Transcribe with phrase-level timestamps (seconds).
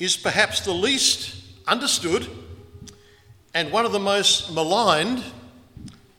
[0.00, 1.36] is perhaps the least
[1.68, 2.26] understood
[3.52, 5.22] and one of the most maligned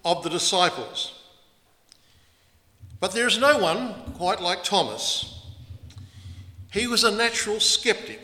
[0.05, 1.19] of the disciples.
[2.99, 5.41] But there is no one quite like Thomas.
[6.71, 8.21] He was a natural skeptic,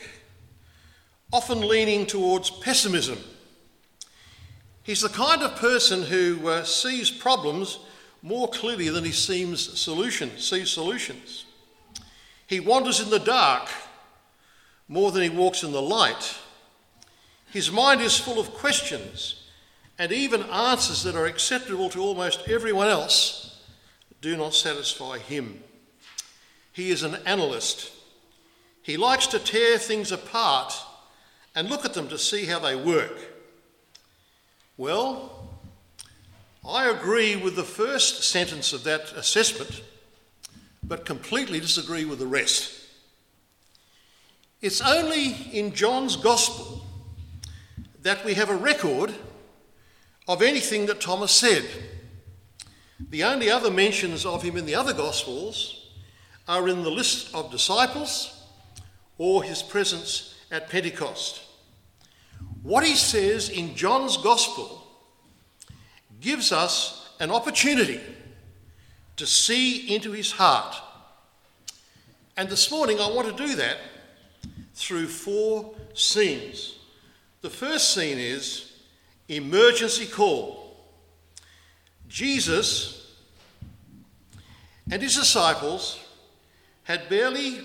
[1.33, 3.17] often leaning towards pessimism.
[4.83, 7.79] He's the kind of person who uh, sees problems
[8.21, 11.45] more clearly than he seems solutions, sees solutions.
[12.45, 13.69] He wanders in the dark
[14.87, 16.37] more than he walks in the light.
[17.51, 19.43] His mind is full of questions
[19.99, 23.61] and even answers that are acceptable to almost everyone else
[24.21, 25.63] do not satisfy him.
[26.71, 27.91] He is an analyst.
[28.83, 30.73] He likes to tear things apart
[31.55, 33.17] and look at them to see how they work.
[34.77, 35.49] Well,
[36.67, 39.81] I agree with the first sentence of that assessment,
[40.83, 42.76] but completely disagree with the rest.
[44.59, 46.83] It's only in John's Gospel
[48.01, 49.13] that we have a record
[50.27, 51.63] of anything that Thomas said.
[53.09, 55.91] The only other mentions of him in the other Gospels
[56.47, 58.33] are in the list of disciples
[59.19, 61.41] or his presence at Pentecost.
[62.63, 64.87] What he says in John's Gospel
[66.19, 68.01] gives us an opportunity
[69.17, 70.75] to see into his heart.
[72.35, 73.77] And this morning I want to do that
[74.77, 76.77] through four scenes.
[77.41, 78.73] The first scene is
[79.27, 80.77] emergency call.
[82.07, 83.15] Jesus
[84.91, 85.99] and his disciples
[86.83, 87.61] had barely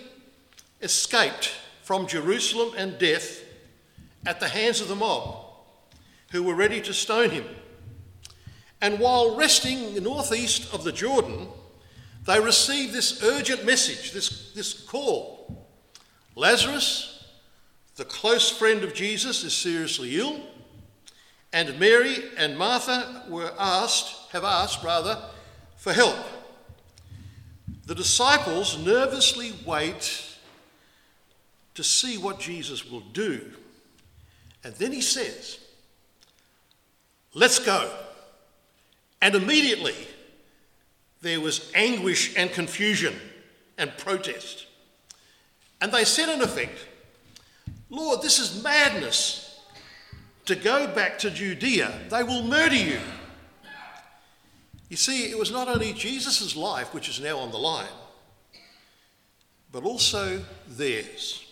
[0.81, 3.45] escaped from Jerusalem and death
[4.25, 5.45] at the hands of the mob
[6.31, 7.45] who were ready to stone him.
[8.81, 11.49] And while resting northeast of the Jordan,
[12.25, 15.42] they received this urgent message, this, this call.
[16.35, 17.25] Lazarus,
[17.97, 20.41] the close friend of Jesus is seriously ill,
[21.53, 25.19] and Mary and Martha were asked, have asked rather,
[25.77, 26.17] for help.
[27.87, 30.39] The disciples nervously wait
[31.75, 33.53] to see what Jesus will do.
[34.65, 35.59] And then he says,
[37.35, 37.91] Let's go.
[39.21, 39.95] And immediately
[41.23, 43.15] there was anguish and confusion
[43.79, 44.67] and protest.
[45.83, 46.79] And they said, in effect,
[47.91, 49.61] Lord, this is madness.
[50.45, 53.01] To go back to Judea, they will murder you.
[54.89, 57.89] You see, it was not only Jesus' life which is now on the line,
[59.73, 61.45] but also theirs.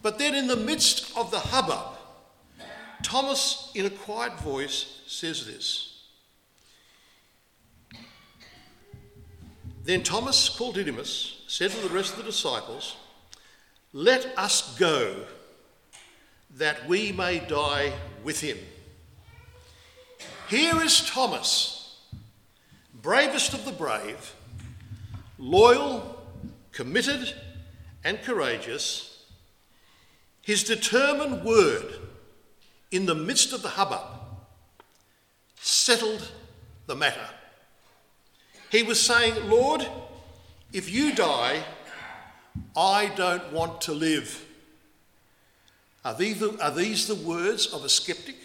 [0.00, 1.98] But then, in the midst of the hubbub,
[3.02, 6.04] Thomas, in a quiet voice, says this.
[9.84, 12.96] Then Thomas, called Didymus, said to the rest of the disciples,
[13.92, 15.14] let us go
[16.56, 17.92] that we may die
[18.22, 18.58] with him.
[20.48, 22.00] Here is Thomas,
[23.02, 24.34] bravest of the brave,
[25.38, 26.22] loyal,
[26.72, 27.34] committed,
[28.04, 29.24] and courageous.
[30.42, 31.94] His determined word
[32.90, 34.06] in the midst of the hubbub
[35.60, 36.30] settled
[36.86, 37.28] the matter.
[38.70, 39.86] He was saying, Lord,
[40.72, 41.62] if you die,
[42.76, 44.46] I don't want to live.
[46.04, 48.36] Are these, the, are these the words of a skeptic?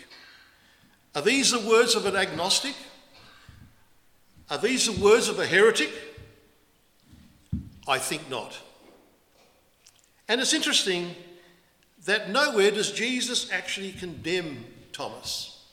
[1.15, 2.75] Are these the words of an agnostic?
[4.49, 5.91] Are these the words of a heretic?
[7.87, 8.59] I think not.
[10.27, 11.15] And it's interesting
[12.05, 15.63] that nowhere does Jesus actually condemn Thomas,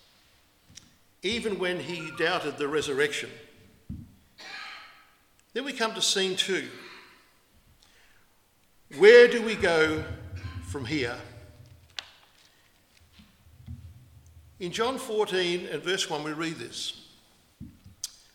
[1.23, 3.31] even when he doubted the resurrection.
[5.53, 6.69] Then we come to scene two.
[8.99, 10.05] Where do we go
[10.69, 11.17] from here?
[14.61, 17.07] In John 14 and verse 1, we read this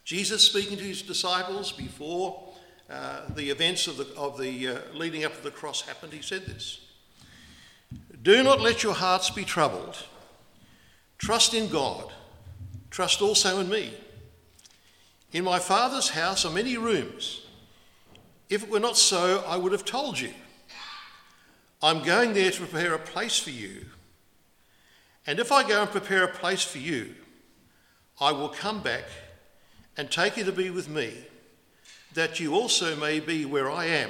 [0.03, 2.53] Jesus speaking to his disciples before
[2.89, 6.23] uh, the events of the, of the uh, leading up to the cross happened, he
[6.23, 6.79] said this
[8.23, 10.05] Do not let your hearts be troubled.
[11.19, 12.11] Trust in God.
[12.89, 13.93] Trust also in me.
[15.33, 17.41] In my Father's house are many rooms.
[18.49, 20.33] If it were not so, I would have told you.
[21.81, 23.85] I'm going there to prepare a place for you.
[25.27, 27.13] And if I go and prepare a place for you,
[28.19, 29.03] I will come back
[29.95, 31.13] and take you to be with me,
[32.13, 34.09] that you also may be where I am.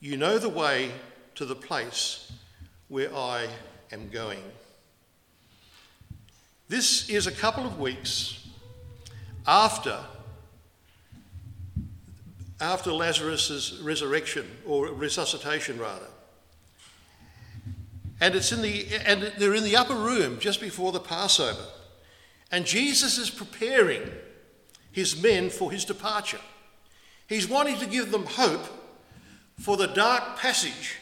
[0.00, 0.90] You know the way
[1.36, 2.32] to the place
[2.88, 3.46] where I
[3.92, 4.42] am going.
[6.68, 8.44] This is a couple of weeks
[9.46, 9.98] after,
[12.60, 16.06] after Lazarus' resurrection, or resuscitation rather.
[18.20, 21.64] And it's in the and they're in the upper room just before the Passover.
[22.50, 24.02] And Jesus is preparing
[24.92, 26.40] his men for his departure.
[27.28, 28.66] He's wanting to give them hope
[29.58, 30.96] for the dark passage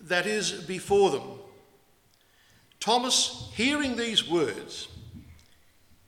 [0.00, 1.22] that is before them.
[2.78, 4.88] Thomas, hearing these words,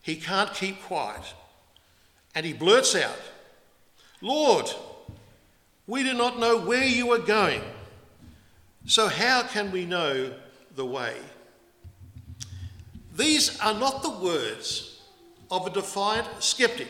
[0.02, 1.22] he can't keep quiet
[2.34, 3.18] and he blurts out,
[4.20, 4.66] Lord,
[5.86, 7.62] we do not know where you are going,
[8.86, 10.32] so how can we know
[10.74, 11.16] the way?
[13.16, 15.00] These are not the words
[15.50, 16.88] of a defiant skeptic.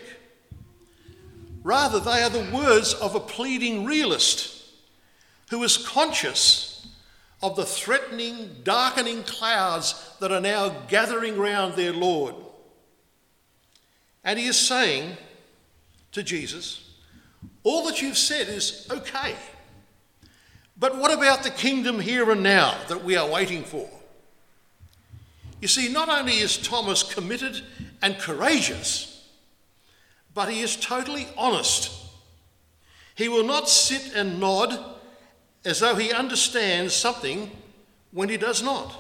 [1.64, 4.64] Rather, they are the words of a pleading realist
[5.50, 6.87] who is conscious
[7.43, 12.35] of the threatening, darkening clouds that are now gathering round their Lord.
[14.25, 15.17] And he is saying
[16.12, 16.94] to Jesus,
[17.64, 19.35] All that you've said is okay.
[20.82, 23.88] But what about the kingdom here and now that we are waiting for?
[25.61, 27.62] You see, not only is Thomas committed
[28.02, 29.31] and courageous,
[30.34, 31.93] but he is totally honest.
[33.14, 34.76] He will not sit and nod
[35.64, 37.52] as though he understands something
[38.11, 38.93] when he does not.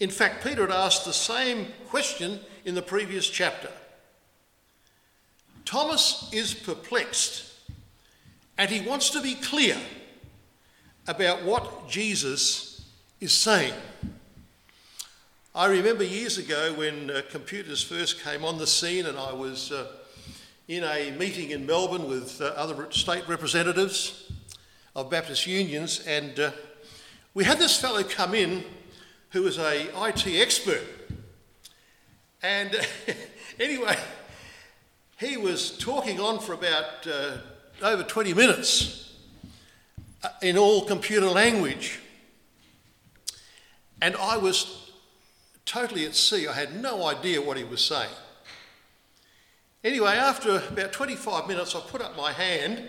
[0.00, 3.68] In fact, Peter had asked the same question in the previous chapter.
[5.66, 7.52] Thomas is perplexed
[8.56, 9.76] and he wants to be clear
[11.06, 12.84] about what Jesus
[13.20, 13.74] is saying.
[15.54, 19.70] I remember years ago when uh, computers first came on the scene, and I was
[19.70, 19.86] uh,
[20.66, 24.32] in a meeting in Melbourne with uh, other state representatives
[24.96, 26.50] of Baptist unions, and uh,
[27.34, 28.64] we had this fellow come in
[29.30, 30.82] who was a IT expert.
[32.42, 32.74] And
[33.60, 33.96] anyway,
[35.18, 37.36] he was talking on for about uh,
[37.82, 39.03] over 20 minutes
[40.24, 42.00] Uh, in all computer language.
[44.00, 44.90] And I was
[45.66, 46.48] totally at sea.
[46.48, 48.08] I had no idea what he was saying.
[49.82, 52.84] Anyway, after about 25 minutes, I put up my hand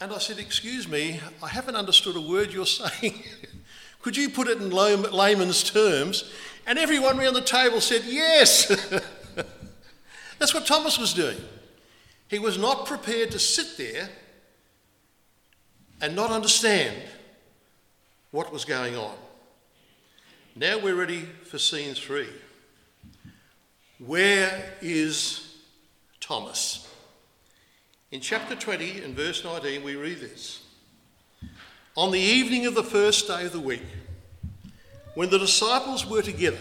[0.00, 3.24] and I said, Excuse me, I haven't understood a word you're saying.
[4.00, 6.30] Could you put it in layman's terms?
[6.68, 8.68] And everyone around the table said, Yes.
[10.38, 11.38] That's what Thomas was doing.
[12.28, 14.08] He was not prepared to sit there
[16.00, 16.96] and not understand
[18.30, 19.14] what was going on.
[20.56, 22.28] Now we're ready for scene three.
[23.98, 25.56] Where is
[26.20, 26.88] Thomas?
[28.10, 30.62] In chapter 20 and verse 19, we read this.
[31.96, 33.84] On the evening of the first day of the week,
[35.14, 36.56] when the disciples were together,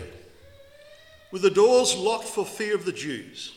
[1.31, 3.53] with the doors locked for fear of the Jews,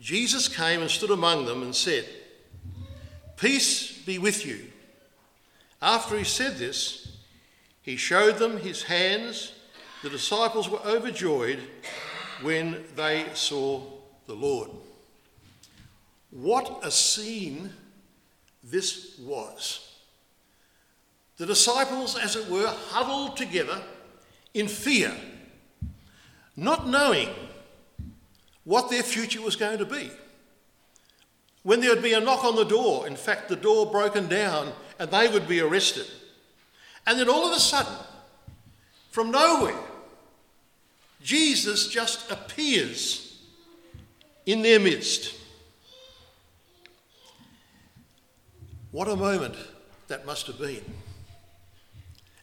[0.00, 2.04] Jesus came and stood among them and said,
[3.36, 4.71] Peace be with you.
[5.82, 7.08] After he said this,
[7.82, 9.52] he showed them his hands.
[10.04, 11.58] The disciples were overjoyed
[12.40, 13.82] when they saw
[14.26, 14.70] the Lord.
[16.30, 17.72] What a scene
[18.62, 19.88] this was.
[21.36, 23.82] The disciples, as it were, huddled together
[24.54, 25.12] in fear,
[26.56, 27.28] not knowing
[28.62, 30.10] what their future was going to be.
[31.64, 34.72] When there would be a knock on the door, in fact, the door broken down,
[35.02, 36.06] and they would be arrested.
[37.08, 37.92] And then all of a sudden,
[39.10, 39.74] from nowhere,
[41.20, 43.42] Jesus just appears
[44.46, 45.34] in their midst.
[48.92, 49.56] What a moment
[50.06, 50.84] that must have been.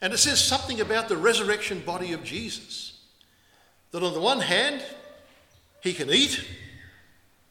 [0.01, 2.99] And it says something about the resurrection body of Jesus.
[3.91, 4.83] That on the one hand,
[5.81, 6.45] he can eat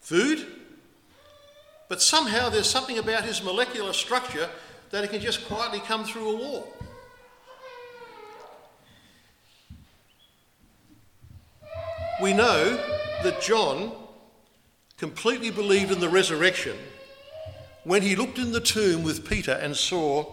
[0.00, 0.46] food,
[1.88, 4.50] but somehow there's something about his molecular structure
[4.90, 6.72] that it can just quietly come through a wall.
[12.20, 12.76] We know
[13.22, 13.92] that John
[14.96, 16.76] completely believed in the resurrection
[17.84, 20.26] when he looked in the tomb with Peter and saw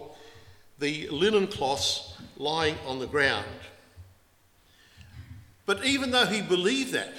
[0.80, 3.46] the linen cloths lying on the ground.
[5.66, 7.14] But even though he believed that,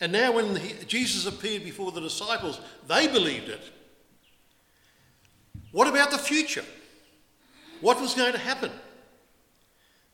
[0.00, 3.60] and now, when he, Jesus appeared before the disciples, they believed it.
[5.78, 6.64] What about the future?
[7.80, 8.72] What was going to happen?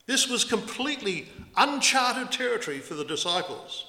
[0.05, 3.87] This was completely uncharted territory for the disciples.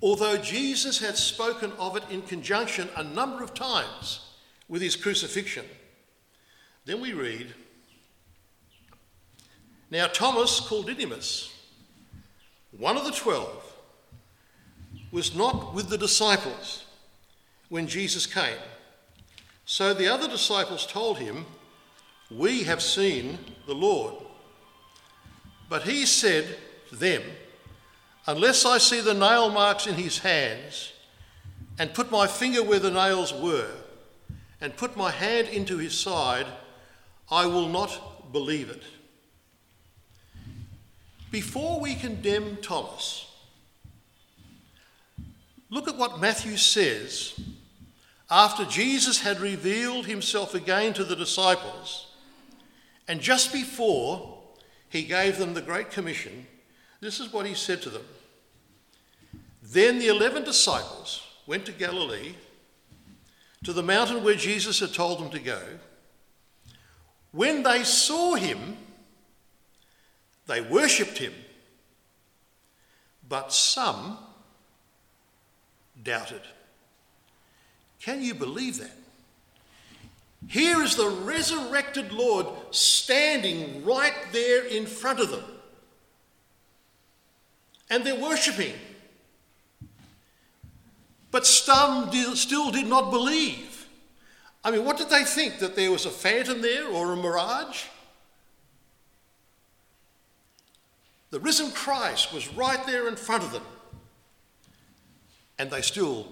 [0.00, 4.20] Although Jesus had spoken of it in conjunction a number of times
[4.68, 5.64] with his crucifixion,
[6.84, 7.52] then we read
[9.90, 11.52] Now Thomas, called Didymus,
[12.70, 13.64] one of the twelve,
[15.10, 16.84] was not with the disciples
[17.68, 18.58] when Jesus came.
[19.64, 21.46] So the other disciples told him,
[22.30, 24.14] We have seen the Lord.
[25.68, 26.58] But he said
[26.90, 27.22] to them,
[28.26, 30.92] Unless I see the nail marks in his hands,
[31.78, 33.70] and put my finger where the nails were,
[34.60, 36.46] and put my hand into his side,
[37.30, 38.82] I will not believe it.
[41.30, 43.26] Before we condemn Thomas,
[45.70, 47.40] look at what Matthew says
[48.32, 52.06] after Jesus had revealed himself again to the disciples,
[53.06, 54.38] and just before
[54.88, 56.46] he gave them the Great Commission,
[57.02, 58.04] this is what he said to them.
[59.62, 62.32] Then the eleven disciples went to Galilee,
[63.64, 65.60] to the mountain where Jesus had told them to go.
[67.32, 68.78] When they saw him,
[70.46, 71.34] they worshipped him,
[73.28, 74.16] but some
[76.02, 76.40] doubted.
[78.02, 78.90] Can you believe that?
[80.48, 85.44] Here is the resurrected Lord standing right there in front of them.
[87.88, 88.74] And they're worshipping.
[91.30, 93.86] But some still did not believe.
[94.64, 95.60] I mean, what did they think?
[95.60, 97.84] That there was a phantom there or a mirage?
[101.30, 103.64] The risen Christ was right there in front of them.
[105.58, 106.26] And they still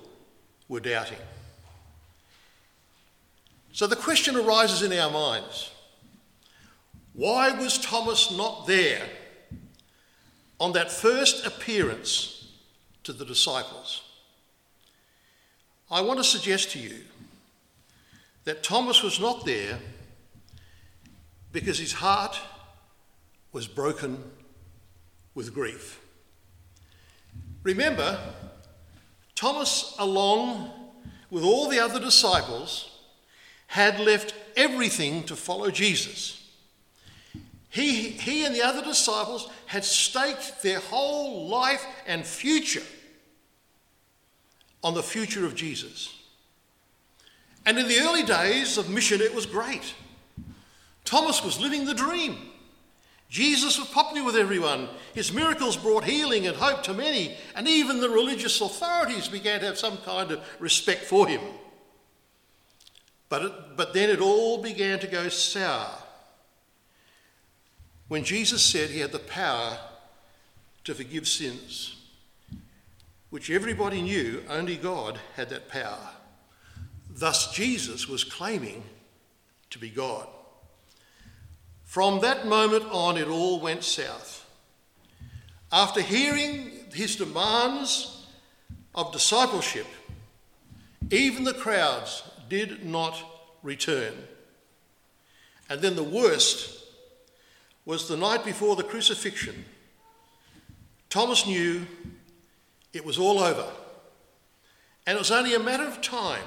[0.68, 1.18] were doubting.
[3.72, 5.70] So the question arises in our minds
[7.12, 9.02] why was Thomas not there
[10.58, 12.48] on that first appearance
[13.04, 14.02] to the disciples?
[15.90, 17.00] I want to suggest to you
[18.44, 19.78] that Thomas was not there
[21.52, 22.38] because his heart
[23.52, 24.22] was broken
[25.34, 26.00] with grief.
[27.64, 28.18] Remember,
[29.34, 30.70] Thomas, along
[31.30, 32.89] with all the other disciples,
[33.70, 36.44] had left everything to follow Jesus.
[37.68, 42.82] He, he and the other disciples had staked their whole life and future
[44.82, 46.12] on the future of Jesus.
[47.64, 49.94] And in the early days of mission, it was great.
[51.04, 52.38] Thomas was living the dream.
[53.28, 54.88] Jesus was popular with everyone.
[55.14, 59.66] His miracles brought healing and hope to many, and even the religious authorities began to
[59.66, 61.40] have some kind of respect for him.
[63.30, 65.94] But, it, but then it all began to go sour
[68.08, 69.78] when Jesus said he had the power
[70.82, 71.96] to forgive sins,
[73.30, 76.10] which everybody knew only God had that power.
[77.08, 78.82] Thus, Jesus was claiming
[79.70, 80.26] to be God.
[81.84, 84.44] From that moment on, it all went south.
[85.70, 88.26] After hearing his demands
[88.92, 89.86] of discipleship,
[91.12, 93.16] even the crowds did not
[93.62, 94.12] return.
[95.70, 96.84] And then the worst
[97.86, 99.64] was the night before the crucifixion.
[101.08, 101.86] Thomas knew
[102.92, 103.70] it was all over.
[105.06, 106.44] And it was only a matter of time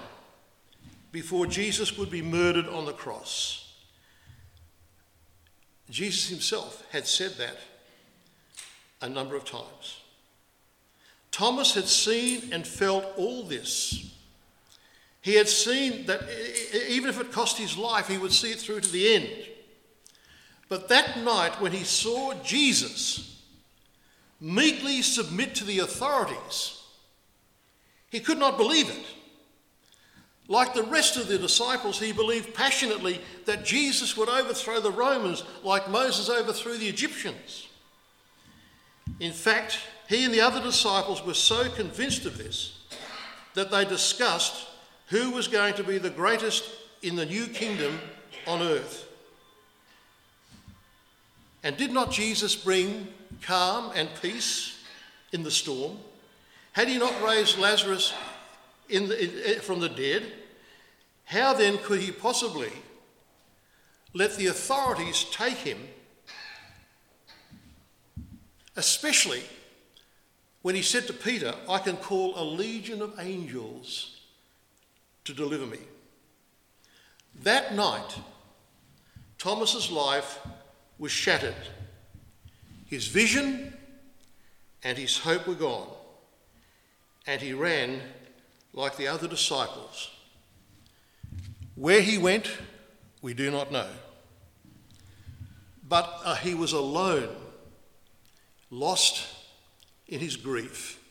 [1.11, 3.73] before Jesus would be murdered on the cross.
[5.89, 7.57] Jesus himself had said that
[9.01, 9.99] a number of times.
[11.31, 14.12] Thomas had seen and felt all this
[15.23, 16.21] he had seen that
[16.89, 19.29] even if it cost his life, he would see it through to the end.
[20.67, 23.41] But that night, when he saw Jesus
[24.41, 26.77] meekly submit to the authorities,
[28.09, 29.05] he could not believe it.
[30.49, 35.45] Like the rest of the disciples, he believed passionately that Jesus would overthrow the Romans
[35.63, 37.69] like Moses overthrew the Egyptians.
[39.21, 42.77] In fact, he and the other disciples were so convinced of this
[43.53, 44.67] that they discussed
[45.07, 46.63] who was going to be the greatest
[47.01, 47.99] in the new kingdom
[48.47, 49.07] on earth.
[51.63, 53.07] And did not Jesus bring
[53.41, 54.83] calm and peace
[55.31, 55.97] in the storm?
[56.73, 58.13] Had he not raised Lazarus
[58.89, 60.23] in the, in, eh, from the dead?
[61.25, 62.71] How then could he possibly
[64.13, 65.79] let the authorities take him,
[68.75, 69.43] especially
[70.61, 74.19] when he said to Peter, I can call a legion of angels
[75.25, 75.79] to deliver me.
[77.41, 78.15] That night,
[79.37, 80.39] Thomas's life
[80.97, 81.55] was shattered.
[82.85, 83.73] His vision
[84.83, 85.89] and his hope were gone,
[87.25, 88.01] and he ran
[88.73, 90.11] like the other disciples.
[91.75, 92.51] Where he went,
[93.21, 93.89] we do not know.
[95.87, 97.35] But uh, he was alone,
[98.69, 99.25] lost
[100.07, 101.02] in his grief.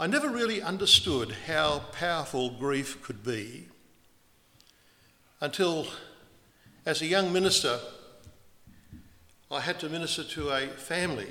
[0.00, 3.68] I never really understood how powerful grief could be
[5.42, 5.88] until,
[6.86, 7.78] as a young minister,
[9.50, 11.28] I had to minister to a family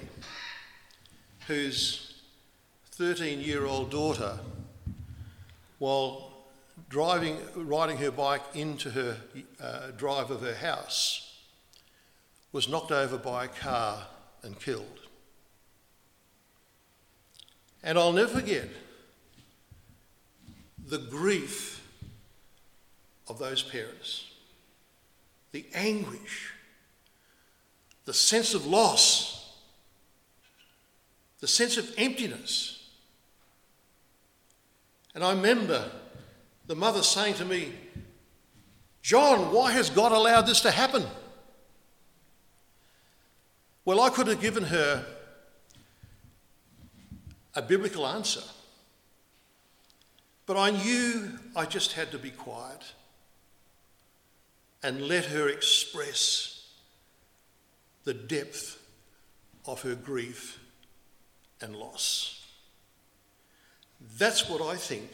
[1.47, 2.21] whose
[2.91, 4.37] 13 year old daughter,
[5.79, 6.31] while
[6.89, 9.17] driving, riding her bike into her
[9.59, 11.39] uh, drive of her house,
[12.51, 14.05] was knocked over by a car
[14.43, 14.98] and killed.
[17.83, 18.67] And I'll never forget
[20.87, 21.81] the grief
[23.27, 24.25] of those parents,
[25.51, 26.53] the anguish,
[28.05, 29.55] the sense of loss,
[31.39, 32.89] the sense of emptiness.
[35.13, 35.89] And I remember
[36.67, 37.73] the mother saying to me,
[39.01, 41.03] John, why has God allowed this to happen?
[43.85, 45.05] Well, I could have given her
[47.59, 48.43] a biblical answer.
[50.45, 52.93] But I knew I just had to be quiet
[54.81, 56.69] and let her express
[58.05, 58.81] the depth
[59.65, 60.57] of her grief
[61.61, 62.45] and loss.
[64.17, 65.11] That's what I think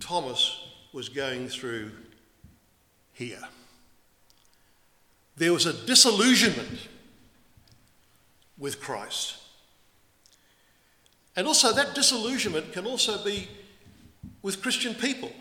[0.00, 1.92] Thomas was going through
[3.14, 3.42] here.
[5.36, 6.88] There was a disillusionment
[8.58, 9.38] with Christ.
[11.36, 13.48] And also, that disillusionment can also be
[14.42, 15.32] with Christian people.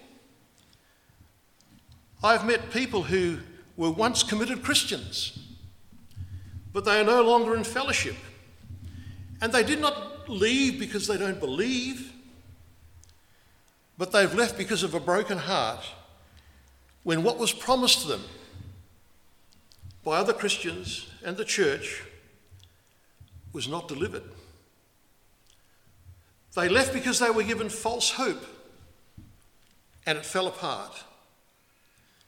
[2.23, 3.39] I've met people who
[3.75, 5.37] were once committed Christians,
[6.71, 8.15] but they are no longer in fellowship.
[9.41, 12.13] And they did not leave because they don't believe,
[13.97, 15.85] but they've left because of a broken heart
[17.03, 18.23] when what was promised to them
[20.03, 22.03] by other Christians and the church
[23.51, 24.23] was not delivered.
[26.55, 28.45] They left because they were given false hope
[30.05, 31.03] and it fell apart.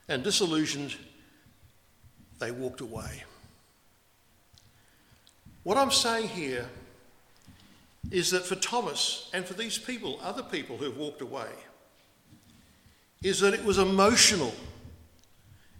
[0.07, 0.95] And disillusioned,
[2.39, 3.23] they walked away.
[5.63, 6.67] What I'm saying here
[8.11, 11.49] is that for Thomas and for these people, other people who've walked away,
[13.23, 14.53] is that it was emotional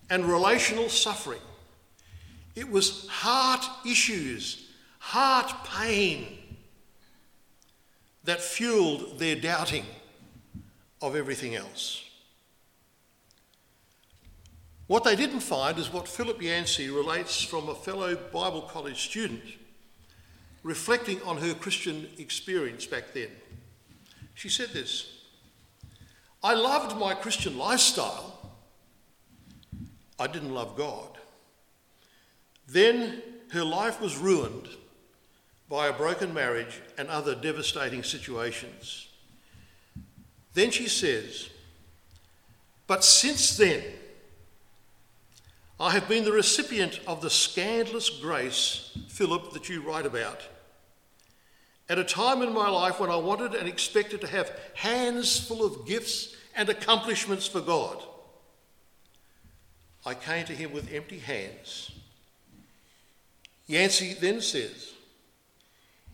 [0.10, 1.41] and relational suffering.
[2.55, 6.39] It was heart issues, heart pain
[8.25, 9.85] that fueled their doubting
[11.01, 12.03] of everything else.
[14.88, 19.41] What they didn't find is what Philip Yancey relates from a fellow Bible college student
[20.61, 23.29] reflecting on her Christian experience back then.
[24.33, 25.11] She said this
[26.43, 28.51] I loved my Christian lifestyle,
[30.19, 31.09] I didn't love God.
[32.67, 34.67] Then her life was ruined
[35.69, 39.08] by a broken marriage and other devastating situations.
[40.54, 41.49] Then she says,
[42.88, 43.84] But since then,
[45.80, 50.41] I have been the recipient of the scandalous grace, Philip, that you write about.
[51.89, 55.65] At a time in my life when I wanted and expected to have hands full
[55.65, 58.01] of gifts and accomplishments for God,
[60.06, 61.91] I came to him with empty hands.
[63.67, 64.94] Yancey then says,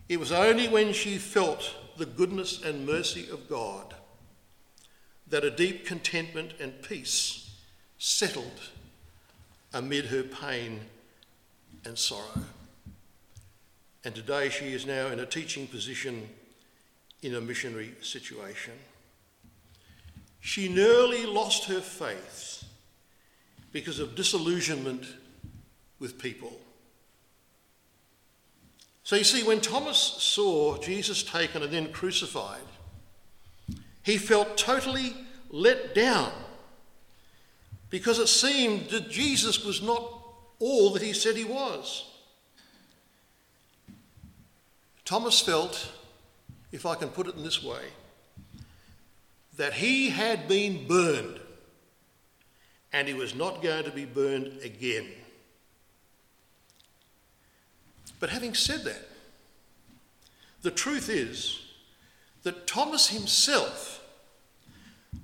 [0.09, 3.95] It was only when she felt the goodness and mercy of God
[5.27, 7.51] that a deep contentment and peace
[7.97, 8.59] settled
[9.73, 10.81] amid her pain
[11.85, 12.43] and sorrow.
[14.03, 16.27] And today she is now in a teaching position
[17.21, 18.73] in a missionary situation.
[20.39, 22.63] She nearly lost her faith
[23.71, 25.05] because of disillusionment
[25.99, 26.59] with people.
[29.03, 32.61] So you see, when Thomas saw Jesus taken and then crucified,
[34.03, 35.15] he felt totally
[35.49, 36.31] let down
[37.89, 40.01] because it seemed that Jesus was not
[40.59, 42.05] all that he said he was.
[45.03, 45.91] Thomas felt,
[46.71, 47.83] if I can put it in this way,
[49.57, 51.39] that he had been burned
[52.93, 55.07] and he was not going to be burned again.
[58.21, 59.09] But having said that,
[60.61, 61.59] the truth is
[62.43, 64.05] that Thomas himself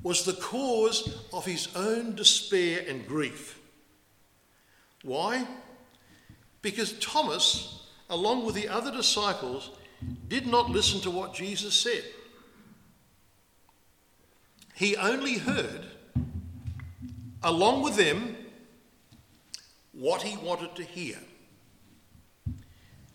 [0.01, 3.59] was the cause of his own despair and grief.
[5.03, 5.47] Why?
[6.63, 9.69] Because Thomas, along with the other disciples,
[10.27, 12.03] did not listen to what Jesus said.
[14.73, 15.85] He only heard,
[17.43, 18.35] along with them,
[19.91, 21.17] what he wanted to hear.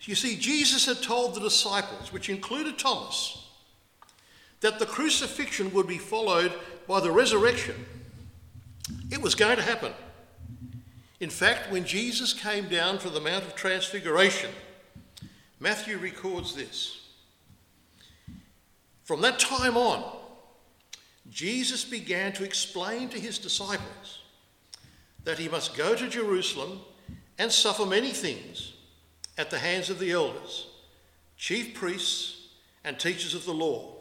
[0.05, 3.47] You see, Jesus had told the disciples, which included Thomas,
[4.59, 6.53] that the crucifixion would be followed
[6.87, 7.75] by the resurrection
[9.11, 9.93] It was going to happen.
[11.19, 14.49] In fact, when Jesus came down from the Mount of Transfiguration,
[15.59, 16.99] Matthew records this.
[19.03, 20.03] From that time on,
[21.29, 24.23] Jesus began to explain to his disciples
[25.23, 26.81] that he must go to Jerusalem
[27.37, 28.72] and suffer many things
[29.37, 30.67] at the hands of the elders,
[31.37, 32.47] chief priests,
[32.83, 33.95] and teachers of the law,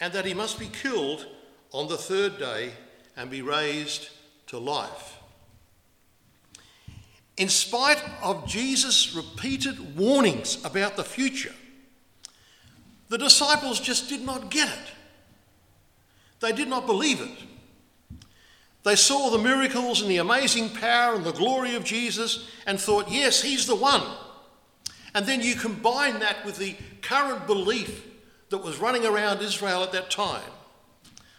[0.00, 1.26] and that he must be killed
[1.72, 2.72] on the third day
[3.16, 4.08] and be raised
[4.46, 5.18] to life.
[7.36, 11.54] In spite of Jesus' repeated warnings about the future,
[13.08, 14.92] the disciples just did not get it.
[16.40, 18.26] They did not believe it.
[18.84, 23.10] They saw the miracles and the amazing power and the glory of Jesus and thought,
[23.10, 24.02] yes, he's the one.
[25.14, 28.04] And then you combine that with the current belief
[28.50, 30.50] that was running around Israel at that time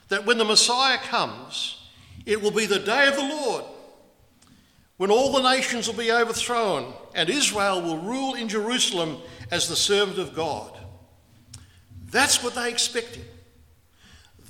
[0.09, 1.89] that when the Messiah comes,
[2.25, 3.63] it will be the day of the Lord,
[4.97, 9.17] when all the nations will be overthrown and Israel will rule in Jerusalem
[9.51, 10.71] as the servant of God.
[12.11, 13.25] That's what they expected.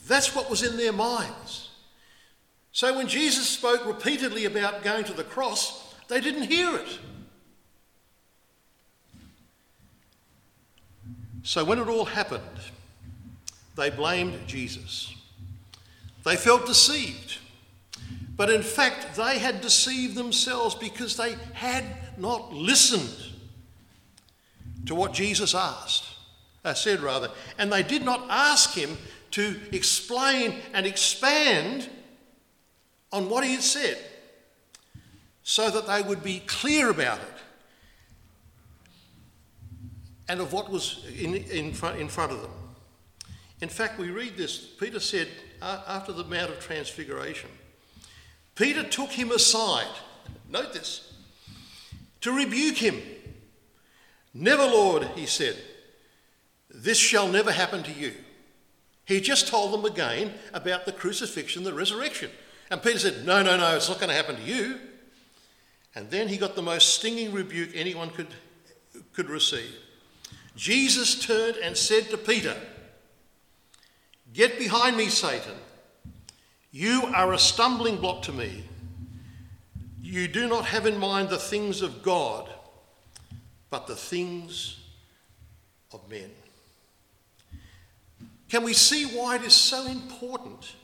[0.08, 1.70] That's what was in their minds.
[2.72, 7.00] So when Jesus spoke repeatedly about going to the cross, they didn't hear it.
[11.46, 12.42] So when it all happened,
[13.76, 15.14] they blamed Jesus.
[16.26, 17.38] They felt deceived.
[18.36, 21.86] But in fact, they had deceived themselves because they had
[22.18, 23.16] not listened
[24.88, 26.06] to what Jesus asked,
[26.66, 27.30] uh, said rather,
[27.60, 28.98] and they did not ask him
[29.32, 31.88] to explain and expand
[33.14, 34.00] on what he had said
[35.44, 37.35] so that they would be clear about it
[40.28, 42.52] and of what was in, in, front, in front of them.
[43.62, 44.58] In fact, we read this.
[44.58, 45.28] Peter said
[45.62, 47.50] uh, after the Mount of Transfiguration,
[48.56, 49.94] Peter took him aside,
[50.50, 51.14] note this,
[52.22, 53.02] to rebuke him.
[54.34, 55.58] Never, Lord, he said,
[56.70, 58.14] this shall never happen to you.
[59.06, 62.32] He just told them again about the crucifixion, the resurrection.
[62.72, 64.80] And Peter said, No, no, no, it's not going to happen to you.
[65.94, 68.28] And then he got the most stinging rebuke anyone could,
[69.14, 69.74] could receive.
[70.56, 72.56] Jesus turned and said to Peter,
[74.34, 75.56] Get behind me, Satan.
[76.72, 78.64] You are a stumbling block to me.
[80.02, 82.50] You do not have in mind the things of God,
[83.70, 84.80] but the things
[85.94, 86.30] of men.
[88.50, 90.76] Can we see why it is so important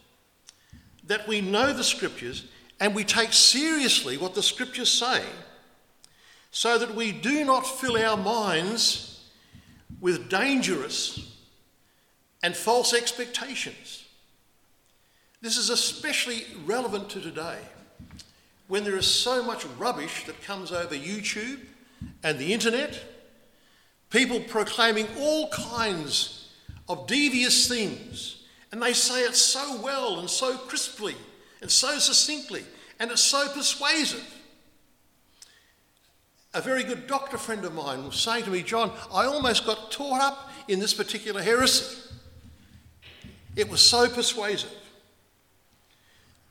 [1.06, 2.46] that we know the scriptures
[2.80, 5.24] and we take seriously what the scriptures say
[6.52, 9.11] so that we do not fill our minds
[10.00, 11.36] with dangerous
[12.44, 14.06] and false expectations?
[15.42, 17.58] This is especially relevant to today
[18.68, 21.60] when there is so much rubbish that comes over YouTube
[22.24, 23.04] and the internet,
[24.10, 26.50] people proclaiming all kinds
[26.88, 28.44] of devious things.
[28.72, 31.16] And they say it so well and so crisply
[31.62, 32.64] and so succinctly,
[33.00, 34.26] and it's so persuasive.
[36.54, 39.92] A very good doctor friend of mine was saying to me, John, I almost got
[39.92, 42.10] taught up in this particular heresy.
[43.56, 44.72] It was so persuasive.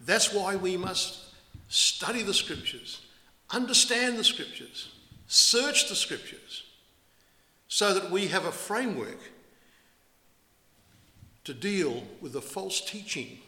[0.01, 1.27] That's why we must
[1.69, 3.03] study the scriptures,
[3.51, 4.91] understand the scriptures,
[5.29, 6.65] search the scriptures,
[7.69, 9.21] so that we have a framework
[11.45, 13.39] to deal with the false teaching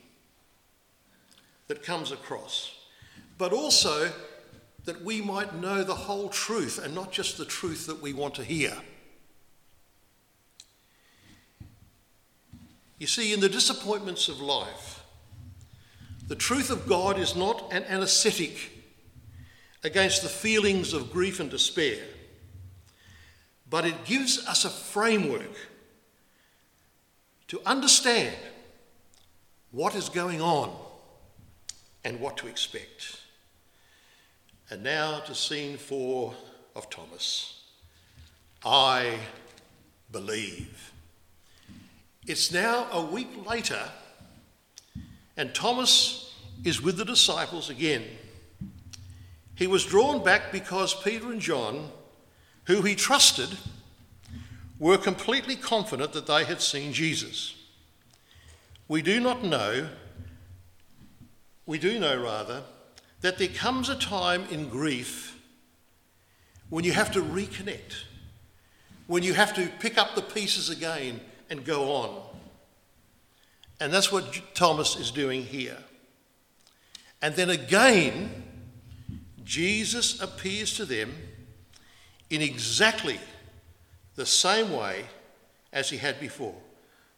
[1.68, 2.72] that comes across,
[3.38, 4.12] but also
[4.84, 8.34] that we might know the whole truth and not just the truth that we want
[8.34, 8.76] to hear.
[12.98, 15.04] You see, in the disappointments of life,
[16.28, 18.70] the truth of God is not an anesthetic
[19.84, 21.98] against the feelings of grief and despair,
[23.68, 25.56] but it gives us a framework
[27.48, 28.36] to understand
[29.72, 30.74] what is going on
[32.04, 33.21] and what to expect.
[34.72, 36.32] And now to scene four
[36.74, 37.60] of Thomas.
[38.64, 39.18] I
[40.10, 40.94] believe.
[42.26, 43.82] It's now a week later,
[45.36, 48.02] and Thomas is with the disciples again.
[49.56, 51.90] He was drawn back because Peter and John,
[52.64, 53.50] who he trusted,
[54.78, 57.54] were completely confident that they had seen Jesus.
[58.88, 59.90] We do not know,
[61.66, 62.62] we do know rather,
[63.22, 65.38] that there comes a time in grief
[66.68, 68.04] when you have to reconnect,
[69.06, 72.22] when you have to pick up the pieces again and go on.
[73.80, 75.78] And that's what Thomas is doing here.
[77.20, 78.42] And then again,
[79.44, 81.12] Jesus appears to them
[82.30, 83.20] in exactly
[84.14, 85.04] the same way
[85.72, 86.54] as he had before.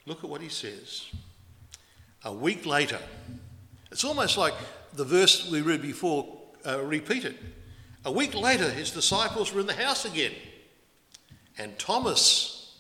[0.07, 1.07] Look at what he says.
[2.25, 2.99] A week later,
[3.91, 4.55] it's almost like
[4.95, 6.27] the verse we read before
[6.67, 7.37] uh, repeated.
[8.05, 10.33] A week later, his disciples were in the house again,
[11.59, 12.77] and Thomas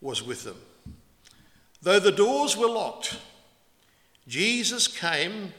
[0.00, 0.58] was with them.
[1.82, 3.18] Though the doors were locked,
[4.28, 5.52] Jesus came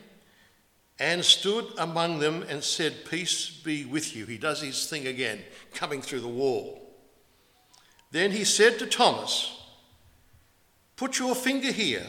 [0.99, 4.25] and stood among them and said, Peace be with you.
[4.25, 5.39] He does his thing again,
[5.73, 6.81] coming through the wall.
[8.11, 9.53] Then he said to Thomas,
[10.95, 12.07] Put your finger here.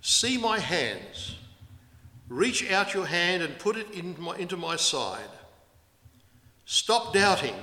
[0.00, 1.36] See my hands.
[2.32, 5.28] Reach out your hand and put it in my, into my side.
[6.64, 7.54] Stop doubting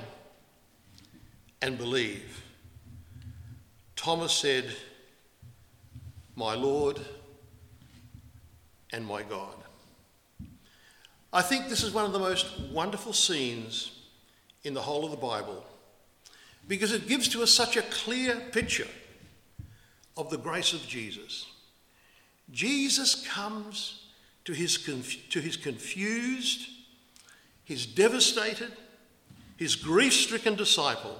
[1.60, 2.44] and believe.
[3.96, 4.66] Thomas said,
[6.36, 7.00] My Lord
[8.94, 9.56] and my God.
[11.34, 14.04] I think this is one of the most wonderful scenes
[14.64, 15.66] in the whole of the Bible
[16.68, 18.88] because it gives to us such a clear picture
[20.16, 21.48] of the grace of Jesus.
[22.52, 23.99] Jesus comes
[24.50, 26.70] to his, conf- to his confused,
[27.66, 28.72] his devastated,
[29.58, 31.16] his grief stricken disciple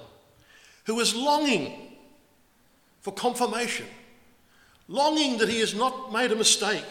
[0.86, 1.96] who is longing
[3.02, 3.86] for confirmation,
[4.88, 6.84] longing that he has not made a mistake,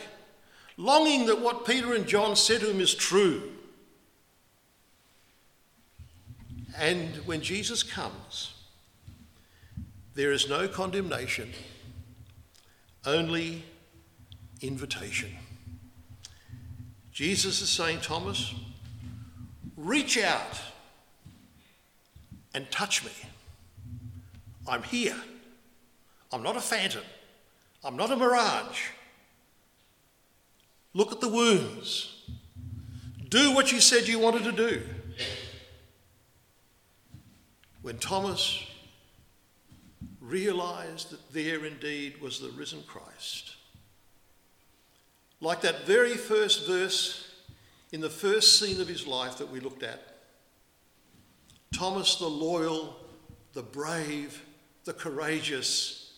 [0.78, 3.52] longing that what Peter and John said to him is true.
[6.78, 8.54] And when Jesus comes,
[10.16, 11.52] there is no condemnation,
[13.06, 13.66] only
[14.62, 15.36] invitation.
[17.20, 18.54] Jesus is saying, Thomas,
[19.76, 20.62] reach out
[22.54, 23.12] and touch me.
[24.66, 25.18] I'm here.
[26.32, 27.04] I'm not a phantom.
[27.84, 28.84] I'm not a mirage.
[30.94, 32.24] Look at the wounds.
[33.28, 34.82] Do what you said you wanted to do.
[37.82, 38.66] When Thomas
[40.22, 43.58] realized that there indeed was the risen Christ,
[45.42, 47.32] like that very first verse
[47.92, 50.18] in the first scene of his life that we looked at,
[51.74, 52.96] Thomas the loyal,
[53.54, 54.44] the brave,
[54.86, 56.14] the courageous,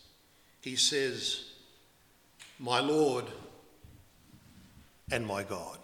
[0.60, 1.50] he says,
[2.58, 3.26] My Lord
[5.10, 5.78] and my God.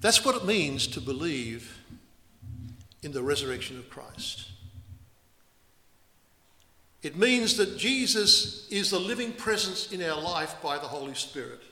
[0.00, 1.76] That's what it means to believe
[3.02, 4.48] in the resurrection of Christ.
[7.02, 11.62] It means that Jesus is the living presence in our life by the Holy Spirit.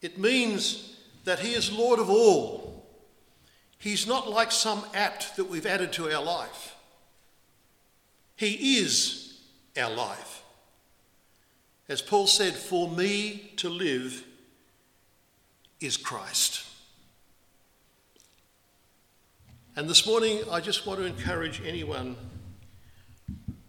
[0.00, 2.86] It means that He is Lord of all.
[3.78, 6.74] He's not like some act that we've added to our life.
[8.36, 9.40] He is
[9.76, 10.42] our life.
[11.88, 14.24] As Paul said, for me to live
[15.80, 16.64] is Christ.
[19.76, 22.16] And this morning, I just want to encourage anyone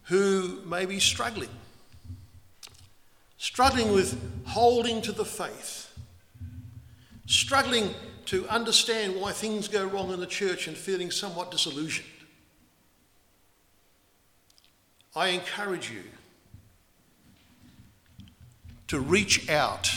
[0.03, 1.49] who may be struggling,
[3.37, 5.97] struggling with holding to the faith,
[7.25, 7.93] struggling
[8.25, 12.07] to understand why things go wrong in the church and feeling somewhat disillusioned.
[15.15, 16.03] I encourage you
[18.87, 19.91] to reach out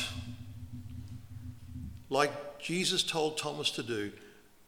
[2.11, 4.12] like Jesus told Thomas to do.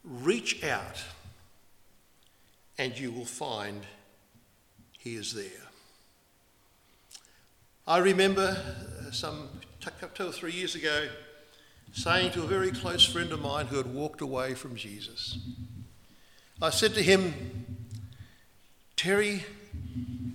[0.05, 1.03] Reach out
[2.79, 3.83] and you will find
[5.09, 5.45] he is there.
[7.87, 8.63] I remember
[9.07, 9.49] uh, some
[10.15, 11.09] two or three years ago
[11.93, 15.39] saying to a very close friend of mine who had walked away from Jesus,
[16.61, 17.33] I said to him,
[18.97, 19.45] Terry,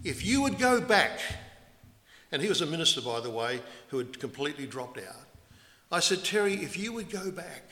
[0.04, 1.20] if you would go back,
[2.32, 5.28] and he was a minister, by the way, who had completely dropped out.
[5.92, 7.64] I said, Terry, if you would go back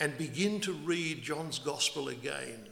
[0.00, 2.68] and begin to read John's Gospel again,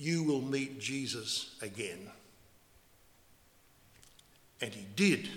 [0.00, 2.10] you will meet Jesus again.
[4.62, 5.28] And he did.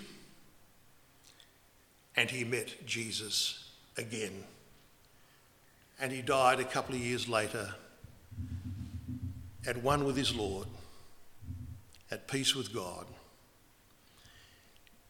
[2.16, 4.44] And he met Jesus again.
[6.00, 7.74] And he died a couple of years later
[9.66, 10.66] at one with his Lord,
[12.10, 13.04] at peace with God.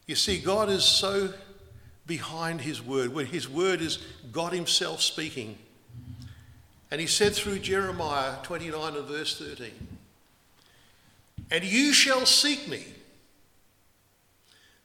[0.06, 1.32] You see, God is so
[2.08, 3.98] behind his word, when his word is
[4.32, 5.58] God himself speaking.
[6.94, 9.72] And he said through Jeremiah 29 and verse 13,
[11.50, 12.84] And you shall seek me,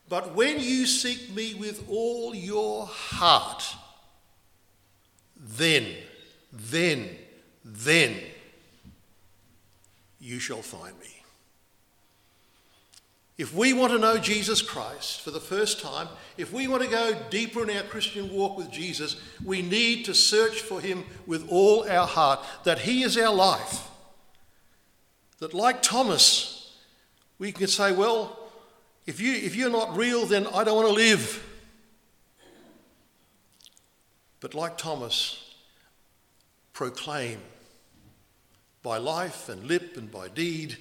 [0.08, 3.63] but when you seek me with all your heart,
[5.39, 5.86] then,
[6.52, 7.10] then,
[7.63, 8.15] then
[10.19, 11.19] you shall find me.
[13.39, 16.89] If we want to know Jesus Christ for the first time, if we want to
[16.89, 21.47] go deeper in our Christian walk with Jesus, we need to search for him with
[21.47, 23.88] all our heart, that he is our life.
[25.38, 26.75] That, like Thomas,
[27.39, 28.38] we can say, Well,
[29.06, 31.41] if, you, if you're not real, then I don't want to live.
[34.41, 35.56] But like Thomas,
[36.73, 37.39] proclaim
[38.84, 40.78] by life and lip and by deed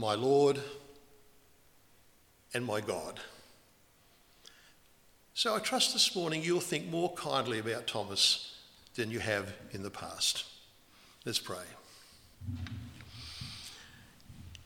[0.00, 0.58] my Lord
[2.54, 3.20] and my God.
[5.34, 8.56] So I trust this morning you'll think more kindly about Thomas
[8.94, 10.44] than you have in the past.
[11.26, 11.58] Let's pray.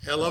[0.08, 0.22] Our loving